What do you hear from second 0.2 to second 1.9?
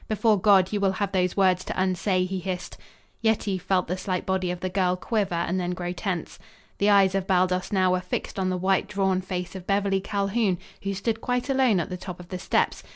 God, you will have those words to